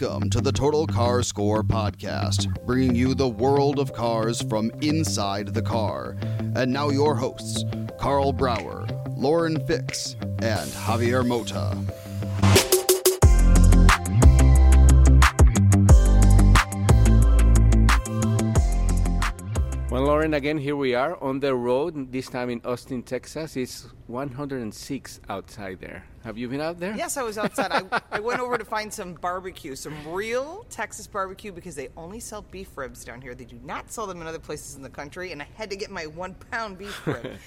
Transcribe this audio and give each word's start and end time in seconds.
Welcome 0.00 0.30
to 0.30 0.40
the 0.40 0.52
Total 0.52 0.86
Car 0.86 1.24
Score 1.24 1.64
podcast, 1.64 2.64
bringing 2.64 2.94
you 2.94 3.14
the 3.14 3.28
world 3.28 3.80
of 3.80 3.92
cars 3.92 4.40
from 4.42 4.70
inside 4.80 5.48
the 5.54 5.62
car. 5.62 6.16
And 6.54 6.72
now, 6.72 6.90
your 6.90 7.16
hosts, 7.16 7.64
Karl 7.98 8.32
Brauer, 8.32 8.86
Lauren 9.16 9.64
Fix, 9.66 10.14
and 10.40 10.70
Javier 10.70 11.26
Mota. 11.26 11.76
Lauren, 20.18 20.34
again, 20.34 20.58
here 20.58 20.74
we 20.74 20.96
are 20.96 21.16
on 21.22 21.38
the 21.38 21.54
road, 21.54 22.10
this 22.10 22.28
time 22.28 22.50
in 22.50 22.60
Austin, 22.64 23.04
Texas. 23.04 23.56
It's 23.56 23.86
106 24.08 25.20
outside 25.28 25.78
there. 25.78 26.04
Have 26.24 26.36
you 26.36 26.48
been 26.48 26.60
out 26.60 26.80
there? 26.80 26.92
Yes, 26.96 27.16
I 27.16 27.22
was 27.22 27.38
outside. 27.38 27.70
I, 27.70 27.82
I 28.10 28.18
went 28.18 28.40
over 28.40 28.58
to 28.58 28.64
find 28.64 28.92
some 28.92 29.14
barbecue, 29.14 29.76
some 29.76 29.94
real 30.08 30.66
Texas 30.70 31.06
barbecue, 31.06 31.52
because 31.52 31.76
they 31.76 31.90
only 31.96 32.18
sell 32.18 32.42
beef 32.42 32.76
ribs 32.76 33.04
down 33.04 33.20
here. 33.20 33.32
They 33.36 33.44
do 33.44 33.60
not 33.62 33.92
sell 33.92 34.08
them 34.08 34.20
in 34.20 34.26
other 34.26 34.40
places 34.40 34.74
in 34.74 34.82
the 34.82 34.90
country, 34.90 35.30
and 35.30 35.40
I 35.40 35.46
had 35.54 35.70
to 35.70 35.76
get 35.76 35.88
my 35.88 36.06
one 36.06 36.34
pound 36.50 36.78
beef 36.78 37.06
rib. 37.06 37.38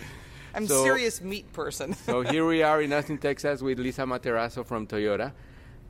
I'm 0.56 0.66
So- 0.66 0.80
a 0.80 0.83
serious 0.83 1.19
meat 1.19 1.52
person. 1.52 1.94
so 2.06 2.22
here 2.22 2.45
we 2.47 2.63
are 2.63 2.81
in 2.81 2.94
Austin, 2.94 3.17
Texas 3.17 3.61
with 3.61 3.80
Lisa 3.80 4.03
Materazzo 4.03 4.66
from 4.66 4.88
Toyota. 4.88 5.33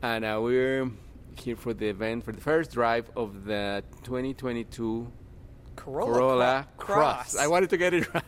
And 0.01 0.25
uh, 0.25 0.39
we're 0.41 0.89
here 1.37 1.57
for 1.57 1.75
the 1.75 1.89
event, 1.89 2.25
for 2.25 2.31
the 2.31 2.41
first 2.41 2.71
drive 2.71 3.07
of 3.15 3.45
the 3.45 3.83
2022 4.03 5.11
Corolla, 5.75 6.11
Corolla 6.13 6.67
Cro- 6.77 6.95
Cross. 6.95 7.35
I 7.37 7.47
wanted 7.47 7.69
to 7.71 7.77
get 7.77 7.93
it 7.93 8.13
right. 8.13 8.23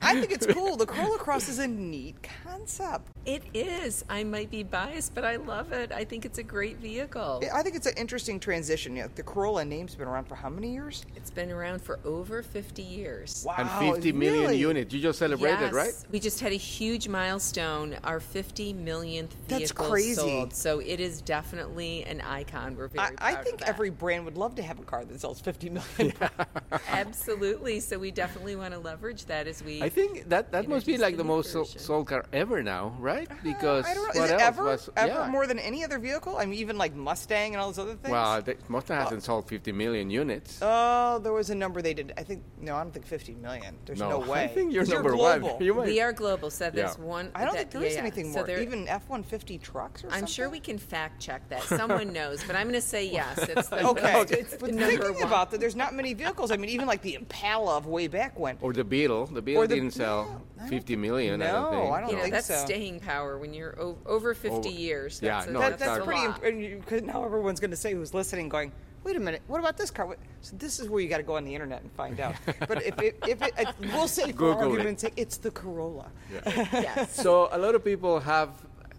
I 0.00 0.20
think 0.20 0.32
it's 0.32 0.46
cool. 0.46 0.76
The 0.76 0.86
Corolla 0.86 1.18
Cross 1.18 1.48
is 1.48 1.58
a 1.58 1.66
neat 1.66 2.16
concept. 2.44 3.08
It 3.24 3.42
is. 3.54 4.04
I 4.08 4.24
might 4.24 4.50
be 4.50 4.62
biased, 4.62 5.14
but 5.14 5.24
I 5.24 5.36
love 5.36 5.72
it. 5.72 5.92
I 5.92 6.04
think 6.04 6.24
it's 6.24 6.38
a 6.38 6.42
great 6.42 6.78
vehicle. 6.78 7.42
I 7.52 7.62
think 7.62 7.76
it's 7.76 7.86
an 7.86 7.94
interesting 7.96 8.40
transition. 8.40 8.96
You 8.96 9.02
know, 9.02 9.08
the 9.14 9.22
Corolla 9.22 9.64
name's 9.64 9.94
been 9.94 10.08
around 10.08 10.24
for 10.24 10.34
how 10.34 10.48
many 10.48 10.72
years? 10.72 11.04
It's 11.16 11.30
been 11.30 11.50
around 11.50 11.82
for 11.82 11.98
over 12.04 12.42
50 12.42 12.82
years. 12.82 13.44
Wow, 13.46 13.54
and 13.58 13.94
50 13.94 14.12
million 14.12 14.42
really? 14.42 14.56
units. 14.58 14.94
You 14.94 15.00
just 15.00 15.18
celebrated, 15.18 15.60
yes. 15.60 15.72
right? 15.72 15.92
We 16.10 16.20
just 16.20 16.40
had 16.40 16.52
a 16.52 16.56
huge 16.56 17.08
milestone, 17.08 17.96
our 18.04 18.20
50 18.20 18.72
millionth 18.72 19.34
vehicle 19.34 19.58
That's 19.58 19.72
vehicle 19.72 19.90
crazy. 19.90 20.14
sold. 20.14 20.54
So 20.54 20.80
it 20.80 21.00
is 21.00 21.20
definitely 21.20 22.04
an 22.04 22.20
icon. 22.22 22.76
We're 22.76 22.88
very 22.88 23.08
I, 23.18 23.32
I 23.32 23.34
think 23.36 23.54
of 23.54 23.60
that. 23.60 23.68
every 23.68 23.90
brand 23.90 24.24
would 24.24 24.36
love 24.36 24.54
to 24.56 24.62
have 24.62 24.78
a 24.78 24.84
car 24.84 25.04
that 25.04 25.20
sells 25.20 25.40
50 25.40 25.70
million. 25.70 26.12
Absolutely. 26.88 27.80
So 27.80 27.98
we 27.98 28.10
definitely 28.10 28.56
want 28.56 28.72
to 28.74 28.80
leverage 28.80 29.24
that 29.26 29.46
as 29.46 29.62
we. 29.62 29.82
I 29.82 29.88
think 29.88 30.28
that, 30.28 30.52
that 30.52 30.68
must 30.68 30.86
be 30.86 30.96
like 30.98 31.14
the 31.16 31.18
the 31.18 31.24
most 31.24 31.52
so- 31.52 31.64
version. 31.64 31.78
sold 31.80 32.06
car 32.08 32.24
ever 32.32 32.62
now, 32.62 32.94
right? 32.98 33.30
Uh, 33.30 33.34
because 33.42 33.84
I 33.86 33.94
don't 33.94 34.02
know. 34.14 34.20
what 34.20 34.24
Is 34.26 34.30
it 34.30 34.34
else 34.34 34.42
ever, 34.42 34.64
was 34.64 34.90
ever 34.96 35.12
yeah. 35.12 35.28
more 35.28 35.46
than 35.46 35.58
any 35.58 35.84
other 35.84 35.98
vehicle? 35.98 36.36
I 36.38 36.46
mean, 36.46 36.58
even 36.58 36.78
like 36.78 36.94
Mustang 36.94 37.54
and 37.54 37.60
all 37.60 37.68
those 37.68 37.78
other 37.78 37.94
things. 37.94 38.10
Well, 38.12 38.42
the, 38.42 38.56
Mustang 38.68 38.98
hasn't 39.00 39.22
uh, 39.22 39.26
sold 39.26 39.48
50 39.48 39.72
million 39.72 40.10
units. 40.10 40.58
Oh, 40.62 41.18
there 41.22 41.32
was 41.32 41.50
a 41.50 41.54
number 41.54 41.82
they 41.82 41.94
did. 41.94 42.12
I 42.16 42.22
think 42.22 42.42
no, 42.60 42.76
I 42.76 42.82
don't 42.82 42.92
think 42.92 43.06
50 43.06 43.34
million. 43.34 43.76
There's 43.84 43.98
no, 43.98 44.10
No, 44.10 44.18
way. 44.20 44.44
I 44.44 44.48
think 44.48 44.72
you're 44.72 44.84
'Cause 44.84 44.92
number 44.94 45.10
global. 45.12 45.48
one. 45.54 45.62
You 45.68 45.74
might- 45.74 45.86
we 45.86 46.00
are 46.00 46.12
global, 46.12 46.50
so 46.50 46.70
there's 46.70 46.96
Yeah. 46.98 47.04
one. 47.04 47.30
I 47.34 47.44
don't 47.44 47.52
that- 47.54 47.58
think 47.58 47.70
there 47.72 47.82
is 47.82 47.92
yeah, 47.92 47.98
yeah. 47.98 48.02
anything 48.02 48.26
So 48.32 48.38
more. 48.38 48.46
there- 48.46 48.62
Even 48.62 48.88
F-150 48.88 49.60
trucks 49.60 50.02
or 50.04 50.06
I'm 50.08 50.12
something. 50.20 50.26
sure 50.28 50.48
we 50.48 50.60
can 50.60 50.78
fact 50.78 51.20
check 51.20 51.46
that. 51.50 51.62
Someone 51.80 52.12
knows, 52.12 52.42
but 52.44 52.56
I'm 52.56 52.64
going 52.68 52.74
to 52.80 52.86
say 52.86 53.04
yes. 53.10 53.38
It's 53.38 53.68
the, 53.68 53.86
Okay, 53.88 54.20
it's 54.30 54.52
the 54.52 54.58
but 54.58 54.70
number 54.70 54.86
thinking 54.86 55.14
one. 55.14 55.22
about 55.24 55.50
that, 55.50 55.60
there's 55.60 55.76
not 55.76 55.94
many 55.94 56.14
vehicles. 56.14 56.50
I 56.50 56.56
mean, 56.56 56.70
even 56.78 56.86
like 56.88 57.02
the 57.02 57.14
Impala 57.14 57.76
of 57.76 57.86
way 57.86 58.06
back 58.06 58.38
when. 58.38 58.56
Or 58.60 58.72
the 58.72 58.84
Beetle. 58.84 59.26
The 59.26 59.42
Beetle 59.42 59.62
the- 59.62 59.68
didn't 59.74 59.90
sell 59.92 60.24
no, 60.24 60.30
I 60.58 60.60
don't 60.62 60.68
50 60.70 60.86
think- 60.94 61.00
million, 61.00 61.42
I 61.42 61.46
don't 61.50 61.62
no, 61.62 61.70
think. 61.80 61.92
I 61.92 62.00
don't 62.00 62.10
you 62.10 62.16
know, 62.16 62.22
think 62.22 62.34
that's 62.34 62.46
so. 62.46 62.64
staying 62.64 63.00
power 63.00 63.36
when 63.38 63.52
you're 63.52 63.80
o- 63.80 63.98
over 64.06 64.32
50 64.34 64.56
Over- 64.56 64.68
years. 64.68 65.20
yeah, 65.22 65.42
a, 65.44 65.50
no, 65.50 65.58
that, 65.60 65.78
that's, 65.78 65.82
that's 65.82 65.98
a 66.00 66.04
pretty. 66.04 66.26
lot. 66.26 66.44
Imp- 66.44 66.80
because 66.84 67.02
now 67.02 67.24
everyone's 67.24 67.60
going 67.60 67.70
to 67.72 67.76
say 67.76 67.92
who's 67.94 68.14
listening, 68.14 68.48
going, 68.48 68.72
"Wait 69.04 69.16
a 69.16 69.20
minute, 69.20 69.42
what 69.48 69.58
about 69.60 69.76
this 69.76 69.90
car?" 69.90 70.06
What- 70.06 70.18
So 70.40 70.56
this 70.56 70.78
is 70.80 70.88
where 70.88 71.00
you 71.00 71.08
got 71.08 71.16
to 71.18 71.22
go 71.24 71.36
on 71.36 71.44
the 71.44 71.54
internet 71.54 71.82
and 71.82 71.90
find 71.92 72.20
out. 72.20 72.34
but 72.68 72.82
if 72.84 72.98
it, 73.00 73.18
if 73.26 73.42
it, 73.42 73.52
it, 73.58 73.68
we'll 73.92 74.08
say 74.08 74.26
for 74.26 74.32
Google 74.38 74.62
it. 74.62 74.70
argument's 74.70 75.02
sake, 75.02 75.14
it's 75.16 75.36
the 75.38 75.50
Corolla. 75.50 76.06
yes. 76.46 77.14
So 77.14 77.48
a 77.52 77.58
lot 77.58 77.74
of 77.74 77.84
people 77.84 78.20
have 78.20 78.50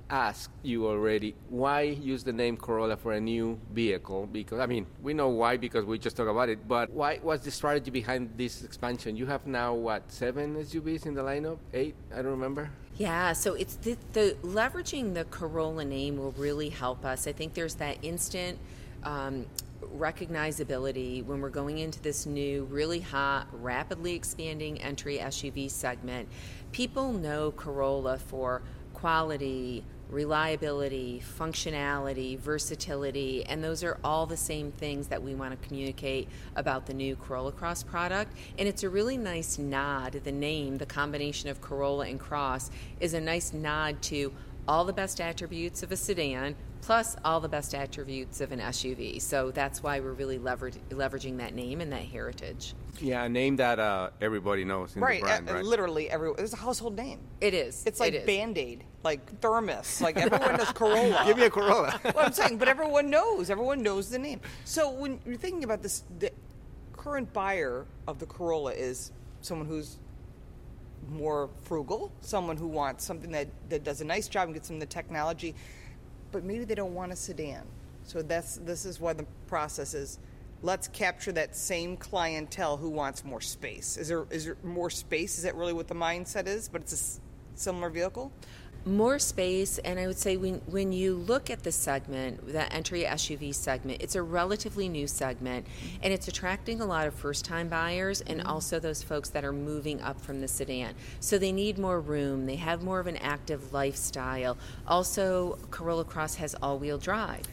asked 0.09 0.51
you 0.63 0.87
already 0.87 1.35
why 1.49 1.81
use 1.81 2.23
the 2.23 2.33
name 2.33 2.57
Corolla 2.57 2.97
for 2.97 3.13
a 3.13 3.21
new 3.21 3.59
vehicle? 3.73 4.27
Because 4.31 4.59
I 4.59 4.65
mean 4.65 4.85
we 5.01 5.13
know 5.13 5.29
why 5.29 5.57
because 5.57 5.85
we 5.85 5.99
just 5.99 6.17
talked 6.17 6.29
about 6.29 6.49
it 6.49 6.67
but 6.67 6.89
why 6.89 7.19
was 7.21 7.41
the 7.41 7.51
strategy 7.51 7.91
behind 7.91 8.31
this 8.37 8.63
expansion? 8.63 9.15
You 9.15 9.25
have 9.27 9.45
now 9.45 9.73
what 9.73 10.11
seven 10.11 10.55
SUVs 10.55 11.05
in 11.05 11.13
the 11.13 11.21
lineup? 11.21 11.57
Eight? 11.73 11.95
I 12.13 12.17
don't 12.17 12.31
remember. 12.31 12.69
Yeah, 12.97 13.31
so 13.31 13.53
it's 13.53 13.75
the, 13.77 13.97
the 14.11 14.35
leveraging 14.43 15.13
the 15.13 15.23
Corolla 15.25 15.85
name 15.85 16.17
will 16.17 16.33
really 16.33 16.67
help 16.67 17.05
us. 17.05 17.27
I 17.27 17.31
think 17.31 17.53
there's 17.53 17.75
that 17.75 17.97
instant 18.01 18.59
um, 19.03 19.45
recognizability 19.97 21.25
when 21.25 21.39
we're 21.39 21.49
going 21.49 21.77
into 21.77 22.01
this 22.01 22.25
new, 22.25 22.65
really 22.65 22.99
hot, 22.99 23.47
rapidly 23.53 24.15
expanding 24.15 24.81
entry 24.81 25.17
SUV 25.17 25.71
segment. 25.71 26.27
People 26.73 27.13
know 27.13 27.51
Corolla 27.51 28.17
for 28.17 28.61
quality, 28.93 29.83
reliability, 30.09 31.21
functionality, 31.37 32.37
versatility, 32.37 33.45
and 33.45 33.63
those 33.63 33.83
are 33.83 33.97
all 34.03 34.25
the 34.25 34.37
same 34.37 34.71
things 34.71 35.07
that 35.07 35.21
we 35.21 35.35
want 35.35 35.59
to 35.59 35.67
communicate 35.67 36.27
about 36.55 36.85
the 36.85 36.93
new 36.93 37.15
Corolla 37.15 37.51
Cross 37.51 37.83
product. 37.83 38.35
And 38.57 38.67
it's 38.67 38.83
a 38.83 38.89
really 38.89 39.17
nice 39.17 39.57
nod. 39.57 40.19
The 40.23 40.31
name, 40.31 40.77
the 40.77 40.85
combination 40.85 41.49
of 41.49 41.61
Corolla 41.61 42.07
and 42.07 42.19
Cross, 42.19 42.71
is 42.99 43.13
a 43.13 43.21
nice 43.21 43.53
nod 43.53 44.01
to 44.03 44.33
all 44.67 44.85
the 44.85 44.93
best 44.93 45.21
attributes 45.21 45.83
of 45.83 45.91
a 45.91 45.95
sedan 45.95 46.55
plus 46.81 47.15
all 47.25 47.39
the 47.39 47.49
best 47.49 47.75
attributes 47.75 48.41
of 48.41 48.51
an 48.51 48.59
SUV. 48.59 49.21
So 49.21 49.51
that's 49.51 49.83
why 49.83 49.99
we're 49.99 50.13
really 50.13 50.37
lever- 50.37 50.71
leveraging 50.89 51.37
that 51.37 51.53
name 51.53 51.81
and 51.81 51.91
that 51.91 52.03
heritage. 52.03 52.73
Yeah 53.01 53.23
a 53.23 53.29
name 53.29 53.55
that 53.57 53.79
uh, 53.79 54.09
everybody 54.21 54.63
knows 54.65 54.95
in 54.95 55.01
Right, 55.01 55.19
the 55.21 55.25
brand 55.25 55.49
uh, 55.49 55.53
right 55.55 55.65
literally 55.65 56.09
every 56.09 56.31
it's 56.37 56.53
a 56.53 56.57
household 56.57 56.95
name. 56.95 57.19
It 57.41 57.53
is. 57.53 57.83
It's 57.85 57.99
like 57.99 58.13
it 58.13 58.17
is. 58.17 58.25
Band 58.25 58.57
Aid, 58.57 58.83
like 59.03 59.39
Thermos, 59.41 60.01
like 60.01 60.17
everyone 60.25 60.57
knows 60.57 60.71
Corolla. 60.71 61.23
give 61.25 61.37
me 61.37 61.43
a 61.43 61.49
Corolla 61.49 61.99
well, 62.03 62.19
I'm 62.19 62.33
saying, 62.33 62.57
but 62.57 62.67
everyone 62.67 63.09
knows. 63.09 63.49
Everyone 63.49 63.81
knows 63.81 64.09
the 64.09 64.19
name. 64.19 64.41
So 64.65 64.89
when 64.91 65.19
you're 65.25 65.35
thinking 65.37 65.63
about 65.63 65.81
this, 65.81 66.03
the 66.19 66.31
current 66.93 67.31
buyer 67.33 67.85
of 68.07 68.19
the 68.19 68.25
Corolla 68.25 68.71
is 68.73 69.11
someone 69.41 69.67
who's 69.67 69.97
more 71.09 71.49
frugal, 71.63 72.11
someone 72.21 72.57
who 72.57 72.67
wants 72.67 73.05
something 73.05 73.31
that, 73.31 73.47
that 73.69 73.83
does 73.83 74.01
a 74.01 74.05
nice 74.05 74.27
job 74.27 74.45
and 74.47 74.53
gets 74.53 74.67
them 74.67 74.79
the 74.79 74.85
technology, 74.85 75.55
but 76.31 76.43
maybe 76.43 76.65
they 76.65 76.75
don't 76.75 76.93
want 76.93 77.11
a 77.11 77.15
sedan. 77.15 77.63
So 78.03 78.21
that's 78.21 78.57
this 78.57 78.85
is 78.85 78.99
why 78.99 79.13
the 79.13 79.25
process 79.47 79.93
is. 79.93 80.19
Let's 80.61 80.87
capture 80.89 81.31
that 81.33 81.55
same 81.55 81.95
clientele 81.95 82.77
who 82.77 82.89
wants 82.89 83.23
more 83.23 83.41
space. 83.41 83.95
Is 83.95 84.09
there 84.09 84.25
is 84.29 84.45
there 84.45 84.57
more 84.63 84.89
space? 84.89 85.37
Is 85.37 85.43
that 85.45 85.55
really 85.55 85.73
what 85.73 85.87
the 85.87 85.95
mindset 85.95 86.47
is? 86.47 86.67
But 86.67 86.81
it's 86.81 86.93
a 86.93 86.95
s- 86.95 87.19
similar 87.55 87.89
vehicle. 87.89 88.31
More 88.85 89.19
space, 89.19 89.77
and 89.79 89.99
I 89.99 90.07
would 90.07 90.17
say 90.17 90.37
when 90.37 90.55
when 90.65 90.91
you 90.93 91.15
look 91.15 91.49
at 91.49 91.63
the 91.63 91.71
segment, 91.71 92.47
the 92.47 92.71
entry 92.73 93.03
SUV 93.03 93.53
segment, 93.53 94.01
it's 94.01 94.15
a 94.15 94.21
relatively 94.21 94.87
new 94.87 95.05
segment, 95.05 95.67
and 96.01 96.13
it's 96.13 96.27
attracting 96.29 96.79
a 96.79 96.85
lot 96.85 97.05
of 97.05 97.13
first-time 97.13 97.67
buyers 97.67 98.21
and 98.21 98.39
mm-hmm. 98.39 98.49
also 98.49 98.79
those 98.79 99.03
folks 99.03 99.29
that 99.29 99.43
are 99.43 99.53
moving 99.53 100.01
up 100.01 100.19
from 100.19 100.39
the 100.39 100.47
sedan. 100.47 100.93
So 101.19 101.37
they 101.37 101.51
need 101.51 101.77
more 101.77 101.99
room. 101.99 102.45
They 102.45 102.55
have 102.55 102.81
more 102.81 103.01
of 103.01 103.07
an 103.07 103.17
active 103.17 103.73
lifestyle. 103.73 104.57
Also, 104.87 105.57
Corolla 105.71 106.05
Cross 106.05 106.35
has 106.35 106.55
all-wheel 106.55 106.97
drive. 106.97 107.45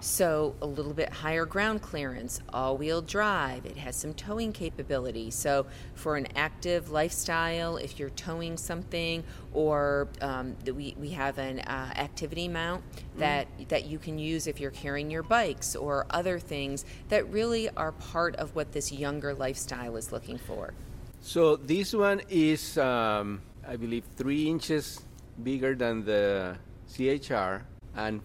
So 0.00 0.54
a 0.60 0.66
little 0.66 0.92
bit 0.92 1.08
higher 1.10 1.46
ground 1.46 1.82
clearance, 1.82 2.40
all-wheel 2.52 3.02
drive. 3.02 3.64
It 3.64 3.76
has 3.76 3.96
some 3.96 4.12
towing 4.14 4.52
capability. 4.52 5.30
So 5.30 5.66
for 5.94 6.16
an 6.16 6.28
active 6.36 6.90
lifestyle, 6.90 7.76
if 7.76 7.98
you're 7.98 8.10
towing 8.10 8.56
something, 8.56 9.24
or 9.52 10.08
um, 10.20 10.56
we 10.66 10.94
we 10.98 11.10
have 11.10 11.38
an 11.38 11.60
uh, 11.60 11.92
activity 11.96 12.48
mount 12.48 12.82
that 13.16 13.46
that 13.68 13.86
you 13.86 13.98
can 13.98 14.18
use 14.18 14.46
if 14.46 14.60
you're 14.60 14.70
carrying 14.70 15.10
your 15.10 15.22
bikes 15.22 15.74
or 15.74 16.06
other 16.10 16.38
things 16.38 16.84
that 17.08 17.28
really 17.30 17.68
are 17.70 17.92
part 17.92 18.36
of 18.36 18.54
what 18.54 18.72
this 18.72 18.92
younger 18.92 19.34
lifestyle 19.34 19.96
is 19.96 20.12
looking 20.12 20.38
for. 20.38 20.74
So 21.20 21.56
this 21.56 21.94
one 21.94 22.20
is, 22.28 22.76
um, 22.78 23.40
I 23.66 23.76
believe, 23.76 24.04
three 24.16 24.48
inches 24.48 25.00
bigger 25.42 25.74
than 25.74 26.04
the 26.04 26.56
CHR 26.88 27.62
and 27.94 28.20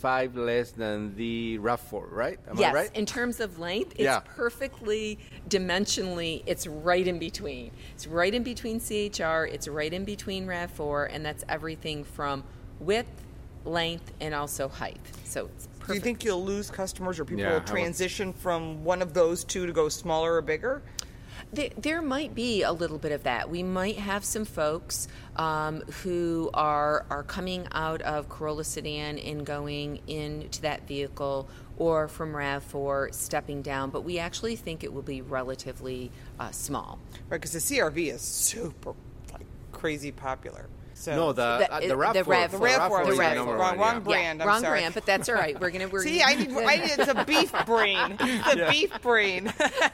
five 0.00 0.34
less 0.34 0.70
than 0.70 1.14
the 1.16 1.58
RAV4, 1.58 2.10
right? 2.10 2.38
Am 2.48 2.58
yes, 2.58 2.72
I 2.72 2.74
right? 2.74 2.96
in 2.96 3.04
terms 3.04 3.38
of 3.38 3.58
length, 3.58 3.92
it's 3.92 4.00
Yeah. 4.02 4.20
perfectly 4.20 5.18
dimensionally, 5.48 6.42
it's 6.46 6.66
right 6.66 7.06
in 7.06 7.18
between. 7.18 7.70
It's 7.94 8.06
right 8.06 8.34
in 8.34 8.42
between 8.42 8.80
CHR, 8.80 9.44
it's 9.46 9.68
right 9.68 9.92
in 9.92 10.04
between 10.04 10.46
RAV4, 10.46 11.08
and 11.12 11.24
that's 11.24 11.44
everything 11.50 12.04
from 12.04 12.44
width, 12.80 13.10
length, 13.66 14.12
and 14.22 14.34
also 14.34 14.68
height. 14.68 15.00
So 15.24 15.50
it's 15.54 15.66
perfect. 15.78 15.88
Do 15.88 15.94
you 15.94 16.00
think 16.00 16.24
you'll 16.24 16.44
lose 16.44 16.70
customers 16.70 17.20
or 17.20 17.26
people 17.26 17.44
Yeah, 17.44 17.54
will 17.54 17.60
transition 17.60 18.32
from 18.32 18.82
one 18.82 19.02
of 19.02 19.12
those 19.12 19.44
two 19.44 19.66
to 19.66 19.72
go 19.72 19.90
smaller 19.90 20.34
or 20.36 20.42
bigger? 20.42 20.80
There, 21.52 22.00
might 22.00 22.34
be 22.34 22.62
a 22.62 22.70
little 22.70 22.98
bit 22.98 23.10
of 23.10 23.24
that. 23.24 23.50
We 23.50 23.64
might 23.64 23.98
have 23.98 24.24
some 24.24 24.44
folks 24.44 25.08
um, 25.34 25.80
who 26.02 26.48
are 26.54 27.04
are 27.10 27.24
coming 27.24 27.66
out 27.72 28.02
of 28.02 28.28
Corolla 28.28 28.62
sedan 28.62 29.18
and 29.18 29.44
going 29.44 30.00
into 30.06 30.62
that 30.62 30.86
vehicle, 30.86 31.48
or 31.76 32.06
from 32.06 32.32
Rav4 32.32 33.12
stepping 33.12 33.62
down. 33.62 33.90
But 33.90 34.02
we 34.02 34.20
actually 34.20 34.54
think 34.54 34.84
it 34.84 34.92
will 34.92 35.02
be 35.02 35.22
relatively 35.22 36.12
uh, 36.38 36.52
small. 36.52 37.00
Right, 37.28 37.40
because 37.40 37.52
the 37.52 37.58
CRV 37.58 38.14
is 38.14 38.22
super 38.22 38.94
like 39.32 39.46
crazy 39.72 40.12
popular. 40.12 40.68
So 41.00 41.16
no, 41.16 41.32
the, 41.32 41.42
The- 41.58 41.72
uh, 41.72 41.80
the 41.80 41.86
the 41.88 41.94
RAV4. 41.94 42.24
RAV4, 42.24 42.50
the 42.50 42.56
RAV4, 42.58 43.06
the 43.06 43.16
sorry, 43.16 43.34
number 43.34 43.52
wrong, 43.54 43.58
one, 43.58 43.78
wrong 43.78 43.94
yeah. 43.94 44.00
brand. 44.00 44.38
yeah, 44.38 44.44
I'm 44.44 44.48
wrong 44.48 44.60
sorry. 44.60 44.80
brand, 44.80 44.94
but 44.94 45.06
that's 45.06 45.28
all 45.30 45.34
right. 45.34 45.58
We're 45.58 45.70
gonna 45.70 45.88
we're 45.88 46.02
See, 46.04 46.22
I 46.22 46.34
need, 46.34 46.50
I 46.52 46.76
need 46.76 46.90
it's 46.98 47.08
a 47.08 47.24
beef 47.24 47.54
brain. 47.64 48.18
The 48.50 48.68
beef 48.70 49.00
brain. 49.00 49.44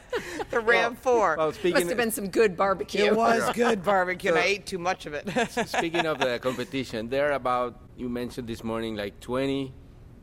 the 0.50 0.60
Ram 0.60 0.96
Four. 0.96 1.36
Well, 1.38 1.52
speaking 1.52 1.74
must 1.74 1.88
have 1.88 1.96
been 1.96 2.10
some 2.10 2.28
good 2.28 2.56
barbecue. 2.56 3.04
it 3.04 3.16
was 3.16 3.52
good 3.54 3.84
barbecue, 3.84 4.30
and 4.30 4.38
I 4.38 4.44
ate 4.44 4.66
too 4.66 4.78
much 4.78 5.06
of 5.06 5.14
it. 5.14 5.26
Speaking 5.68 6.06
of 6.06 6.18
the 6.18 6.40
competition, 6.40 7.08
there 7.08 7.28
are 7.30 7.32
about 7.34 7.80
you 7.96 8.08
mentioned 8.08 8.48
this 8.48 8.64
morning 8.64 8.96
like 8.96 9.20
20 9.20 9.72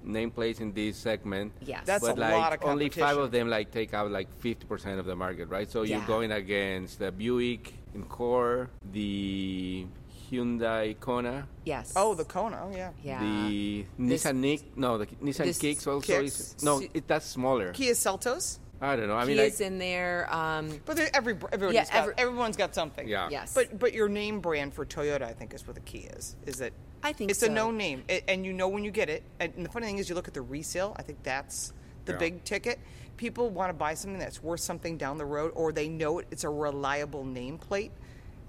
nameplates 0.05 0.59
in 0.59 0.73
this 0.73 0.97
segment. 0.97 1.53
Yes. 1.61 1.83
That's 1.85 2.03
but 2.03 2.17
a 2.17 2.21
like 2.21 2.33
lot 2.33 2.53
of 2.53 2.63
only 2.63 2.89
five 2.89 3.17
of 3.17 3.31
them 3.31 3.49
like 3.49 3.71
take 3.71 3.93
out 3.93 4.11
like 4.11 4.27
50% 4.41 4.99
of 4.99 5.05
the 5.05 5.15
market, 5.15 5.47
right? 5.47 5.69
So 5.69 5.83
you're 5.83 6.01
going 6.01 6.31
against 6.33 6.99
the 6.99 7.11
Buick 7.11 7.73
Encore, 7.95 8.69
the 8.91 9.85
Hyundai 10.33 10.99
Kona, 10.99 11.47
Yes. 11.65 11.93
oh, 11.95 12.13
the 12.15 12.25
Kona. 12.25 12.61
Oh, 12.65 12.75
yeah. 12.75 12.89
yeah. 13.03 13.19
the 13.19 13.85
This- 13.99 14.23
Nissan 14.25 14.37
Nick, 14.37 14.77
no, 14.77 14.97
the 14.97 15.05
Nissan 15.05 15.45
this 15.45 15.59
Kicks 15.59 15.85
also 15.87 16.05
Kicks. 16.21 16.39
is 16.57 16.63
no, 16.63 16.81
it, 16.93 17.07
that's 17.07 17.25
smaller. 17.25 17.71
Kia 17.73 17.93
Seltos. 17.93 18.59
I 18.81 18.97
don't 18.97 19.07
know. 19.07 19.15
I 19.15 19.23
mean, 19.25 19.37
He 19.37 19.43
like, 19.43 19.61
in 19.61 19.77
there. 19.77 20.27
Um, 20.33 20.81
But 20.85 20.97
they're- 20.97 21.09
every 21.13 21.37
everybody's 21.53 21.75
Yeah, 21.89 22.05
got, 22.07 22.19
everyone's 22.19 22.57
got 22.57 22.75
something. 22.75 23.07
Yeah. 23.07 23.29
yes. 23.29 23.53
But 23.53 23.79
but 23.79 23.93
your 23.93 24.09
name 24.09 24.41
brand 24.41 24.73
for 24.73 24.85
Toyota, 24.85 25.21
I 25.21 25.31
think, 25.33 25.53
is 25.53 25.65
what 25.65 25.75
the 25.75 25.81
key 25.81 25.99
is. 26.17 26.35
Is 26.45 26.57
that 26.57 26.73
I 27.01 27.13
think 27.13 27.31
it's 27.31 27.41
a 27.43 27.45
so. 27.45 27.53
known 27.53 27.77
name, 27.77 28.03
a- 28.09 28.29
and 28.29 28.45
you 28.45 28.51
know 28.51 28.67
when 28.67 28.83
you 28.83 28.91
get 28.91 29.09
it. 29.09 29.23
And 29.39 29.53
the 29.65 29.69
funny 29.69 29.85
thing 29.85 29.99
is, 29.99 30.09
you 30.09 30.15
look 30.15 30.27
at 30.27 30.33
the 30.33 30.41
resale. 30.41 30.95
I 30.97 31.01
think 31.03 31.23
that's 31.23 31.71
the 32.05 32.11
Yeah. 32.13 32.17
big 32.17 32.43
ticket. 32.43 32.79
People 33.15 33.49
want 33.51 33.69
to 33.69 33.73
buy 33.73 33.93
something 33.93 34.19
that's 34.19 34.43
worth 34.43 34.59
something 34.59 34.97
down 34.97 35.17
the 35.17 35.25
road, 35.25 35.53
or 35.55 35.71
they 35.71 35.87
know 35.87 36.19
it, 36.19 36.27
it's 36.31 36.43
a 36.43 36.49
reliable 36.49 37.23
nameplate, 37.23 37.91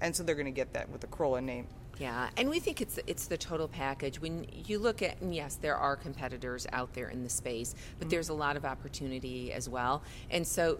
and 0.05 0.15
so 0.15 0.21
they're 0.21 0.35
going 0.35 0.45
to 0.45 0.51
get 0.51 0.73
that 0.73 0.87
with 0.89 1.01
the 1.01 1.07
Corolla 1.07 1.41
name. 1.41 1.67
Yeah, 1.97 2.29
and 2.37 2.49
we 2.49 2.59
think 2.59 2.81
it's 2.81 2.99
it's 3.07 3.27
the 3.27 3.37
total 3.37 3.67
package. 3.67 4.21
When 4.21 4.45
you 4.67 4.79
look 4.79 5.01
at, 5.01 5.19
and 5.21 5.33
yes, 5.33 5.55
there 5.55 5.77
are 5.77 5.95
competitors 5.95 6.67
out 6.71 6.93
there 6.93 7.09
in 7.09 7.23
the 7.23 7.29
space, 7.29 7.73
but 7.97 8.05
mm-hmm. 8.05 8.09
there's 8.09 8.29
a 8.29 8.33
lot 8.33 8.55
of 8.55 8.65
opportunity 8.65 9.51
as 9.51 9.67
well. 9.67 10.03
And 10.29 10.45
so, 10.45 10.79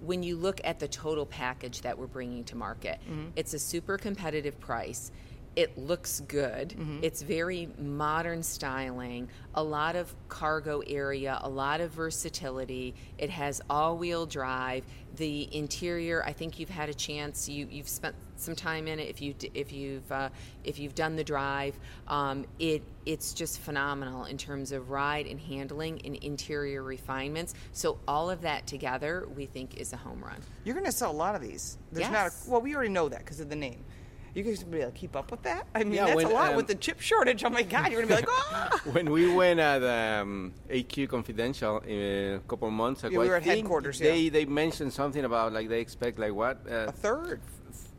when 0.00 0.22
you 0.22 0.36
look 0.36 0.60
at 0.64 0.78
the 0.78 0.88
total 0.88 1.26
package 1.26 1.82
that 1.82 1.98
we're 1.98 2.06
bringing 2.06 2.44
to 2.44 2.56
market, 2.56 2.98
mm-hmm. 3.02 3.28
it's 3.36 3.54
a 3.54 3.58
super 3.58 3.98
competitive 3.98 4.58
price. 4.60 5.10
It 5.56 5.78
looks 5.78 6.20
good. 6.28 6.74
It's 7.02 7.22
very 7.22 7.70
modern 7.78 8.42
styling, 8.42 9.30
a 9.54 9.62
lot 9.62 9.96
of 9.96 10.14
cargo 10.28 10.82
area, 10.86 11.40
a 11.42 11.48
lot 11.48 11.80
of 11.80 11.92
versatility. 11.92 12.94
It 13.16 13.30
has 13.30 13.62
all-wheel 13.70 14.26
drive. 14.26 14.84
The 15.16 15.48
interior, 15.56 16.22
I 16.26 16.32
think 16.34 16.58
you've 16.58 16.68
had 16.68 16.90
a 16.90 16.94
chance. 16.94 17.48
You 17.48 17.66
you've 17.70 17.88
spent 17.88 18.14
some 18.36 18.54
time 18.54 18.86
in 18.86 19.00
it. 19.00 19.08
If 19.08 19.22
you 19.22 19.34
if 19.54 19.72
you've 19.72 20.12
uh, 20.12 20.28
if 20.62 20.78
you've 20.78 20.94
done 20.94 21.16
the 21.16 21.24
drive, 21.24 21.74
um, 22.06 22.44
it 22.58 22.82
it's 23.06 23.32
just 23.32 23.58
phenomenal 23.60 24.26
in 24.26 24.36
terms 24.36 24.72
of 24.72 24.90
ride 24.90 25.26
and 25.26 25.40
handling 25.40 26.02
and 26.04 26.16
interior 26.16 26.82
refinements. 26.82 27.54
So 27.72 27.98
all 28.06 28.28
of 28.28 28.42
that 28.42 28.66
together, 28.66 29.26
we 29.34 29.46
think 29.46 29.78
is 29.78 29.94
a 29.94 29.96
home 29.96 30.22
run. 30.22 30.36
You're 30.66 30.74
going 30.74 30.84
to 30.84 30.92
sell 30.92 31.10
a 31.10 31.16
lot 31.16 31.34
of 31.34 31.40
these. 31.40 31.78
There's 31.92 32.10
not. 32.10 32.24
Yes. 32.24 32.46
A, 32.46 32.50
well, 32.50 32.60
we 32.60 32.74
already 32.74 32.90
know 32.90 33.08
that 33.08 33.20
because 33.20 33.40
of 33.40 33.48
the 33.48 33.56
name. 33.56 33.82
You 34.36 34.42
guys 34.42 34.58
gonna 34.58 34.70
be 34.70 34.82
able 34.82 34.92
to 34.92 34.98
keep 34.98 35.16
up 35.16 35.30
with 35.30 35.42
that? 35.44 35.66
I 35.74 35.82
mean, 35.82 35.94
Yeah, 35.94 36.04
that's 36.04 36.16
when, 36.16 36.26
a 36.26 36.28
lot 36.28 36.50
um, 36.50 36.56
with 36.56 36.66
the 36.66 36.74
chip 36.74 37.00
shortage. 37.00 37.42
Oh 37.42 37.48
my 37.48 37.62
God, 37.62 37.90
you're 37.90 38.02
gonna 38.02 38.20
be 38.20 38.26
like, 38.26 38.28
ah! 38.52 38.80
when 38.92 39.10
we 39.10 39.34
went 39.34 39.58
at 39.58 39.82
um, 39.82 40.52
AQ 40.68 41.08
Confidential 41.08 41.76
uh, 41.76 42.36
a 42.36 42.40
couple 42.46 42.68
of 42.68 42.74
months 42.74 43.02
ago, 43.02 43.18
we 43.18 43.28
were 43.30 43.36
at 43.36 43.44
headquarters, 43.44 43.98
They 43.98 44.18
yeah. 44.18 44.30
they 44.30 44.44
mentioned 44.44 44.92
something 44.92 45.24
about 45.24 45.54
like 45.54 45.70
they 45.70 45.80
expect 45.80 46.18
like 46.18 46.34
what 46.34 46.58
uh, 46.70 46.88
a 46.88 46.92
third. 46.92 47.40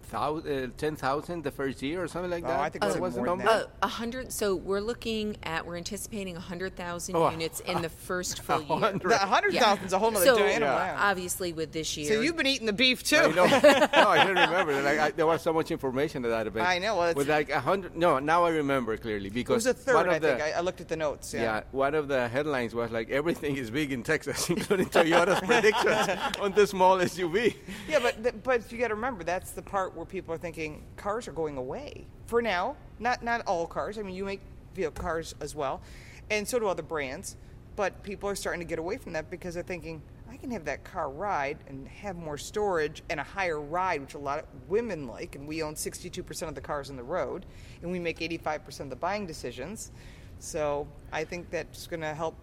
Thou- 0.10 0.38
uh, 0.38 0.68
ten 0.78 0.96
thousand 0.96 1.44
the 1.44 1.52
first 1.52 1.82
year 1.82 2.02
or 2.04 2.08
something 2.08 2.32
like 2.32 2.44
Oh, 2.44 2.48
that. 2.48 2.60
I 2.60 2.70
think 2.70 2.84
it 2.84 2.88
was 2.88 2.98
What 3.00 3.12
the 3.14 3.18
more 3.18 3.28
than 3.38 3.38
number? 3.46 3.52
that. 3.60 3.66
Uh, 3.66 3.70
a 3.84 3.88
hundred. 3.88 4.32
So 4.32 4.56
we're 4.56 4.80
looking 4.80 5.38
at 5.44 5.66
we're 5.66 5.78
anticipating 5.78 6.36
a 6.38 6.40
hundred 6.40 6.76
thousand 6.76 7.16
Oh. 7.16 7.30
units 7.30 7.60
in 7.62 7.82
the 7.82 7.90
first 7.90 8.42
full 8.44 8.62
year. 8.62 8.78
hundred. 8.80 9.10
The 9.12 9.18
hundred 9.18 9.54
thousand 9.56 9.86
is 9.86 9.94
a 9.94 10.00
whole 10.00 10.12
nother 10.12 10.26
So 10.26 10.38
animal. 10.38 10.74
Yeah. 10.76 10.94
yeah. 10.94 11.10
obviously 11.12 11.54
with 11.54 11.72
this 11.72 11.96
year, 11.98 12.08
So 12.14 12.22
you've 12.22 12.38
been 12.38 12.48
eating 12.48 12.68
the 12.68 12.74
beef 12.74 13.04
too. 13.04 13.18
I 13.18 13.32
know. 13.32 13.46
no, 14.04 14.10
I 14.10 14.26
didn't 14.26 14.50
remember. 14.50 14.82
Like 14.82 15.00
I, 15.00 15.12
there 15.12 15.28
was 15.28 15.42
so 15.42 15.54
much 15.54 15.72
information 15.72 16.24
at 16.26 16.30
that 16.30 16.48
event. 16.48 16.68
I 16.68 16.80
know, 16.80 16.96
well, 16.98 17.10
it's- 17.10 17.16
with 17.16 17.30
like 17.30 17.50
a 17.50 17.60
hundred. 17.60 17.96
No, 17.96 18.20
now 18.20 18.44
I 18.46 18.50
remember 18.52 18.96
clearly 18.98 19.30
because. 19.30 19.38
it 19.38 19.48
because 19.48 19.66
was 19.66 19.66
a 19.68 19.74
third, 19.74 19.96
one 19.96 20.08
of 20.08 20.14
I 20.14 20.20
the, 20.20 20.28
think. 20.30 20.42
I, 20.42 20.52
I 20.52 20.60
looked 20.62 20.82
at 20.82 20.88
the 20.88 20.96
notes. 20.98 21.34
Yeah. 21.34 21.42
Yeah, 21.42 21.62
one 21.72 21.96
of 21.96 22.08
the 22.08 22.28
headlines 22.28 22.76
was 22.76 22.92
like 22.92 23.10
everything 23.10 23.56
is 23.58 23.70
big 23.72 23.92
in 23.92 24.04
Texas, 24.04 24.50
including 24.50 24.88
Toyota's 24.88 25.40
predictions 25.42 26.38
on 26.42 26.52
the 26.54 26.68
small 26.68 26.98
SUV. 26.98 27.56
Yeah, 27.88 28.00
but 28.00 28.22
th- 28.22 28.36
but 28.44 28.72
you 28.72 28.78
got 28.78 28.90
to 28.90 28.96
remember 28.96 29.24
that's 29.24 29.52
the 29.52 29.62
part 29.62 29.96
where 29.98 30.06
people 30.06 30.34
are 30.34 30.38
thinking 30.38 30.84
cars 30.96 31.28
are 31.28 31.34
going 31.34 31.58
away 31.58 32.06
for 32.28 32.42
now. 32.42 32.76
Not 33.00 33.24
not 33.24 33.42
all 33.46 33.68
cars. 33.68 33.98
I 33.98 34.04
mean, 34.04 34.16
you 34.16 34.26
make 34.26 34.42
vehicle 34.74 35.02
cars 35.02 35.36
as 35.42 35.56
well, 35.56 35.82
and 36.30 36.48
so 36.48 36.60
do 36.60 36.68
other 36.68 36.84
brands. 36.84 37.36
But 37.76 38.02
people 38.02 38.30
are 38.30 38.36
starting 38.36 38.62
to 38.62 38.66
get 38.66 38.80
away 38.80 38.98
from 38.98 39.14
that 39.14 39.30
because 39.30 39.54
they're 39.54 39.64
thinking 39.64 40.02
I 40.30 40.38
can 40.38 40.52
have 40.52 40.66
that 40.66 40.84
car 40.84 41.10
ride 41.10 41.58
and 41.68 41.88
have 41.88 42.16
more 42.16 42.38
storage 42.38 43.04
and 43.10 43.20
a 43.20 43.24
higher 43.24 43.60
ride, 43.60 44.02
which 44.02 44.14
a 44.14 44.20
lot 44.20 44.40
of 44.40 44.46
women 44.68 45.08
like. 45.08 45.36
And 45.36 45.48
we 45.48 45.64
own 45.64 45.76
62% 45.76 46.48
of 46.48 46.56
the 46.56 46.62
cars 46.62 46.90
on 46.90 46.96
the 46.96 47.04
road, 47.04 47.46
and 47.82 47.92
we 47.92 48.00
make 48.00 48.20
85% 48.20 48.82
of 48.82 48.90
the 48.90 48.96
buying 48.96 49.26
decisions. 49.26 49.92
So 50.40 50.88
I 51.12 51.24
think 51.24 51.50
that's 51.50 51.88
going 51.88 52.02
to 52.02 52.14
help 52.14 52.36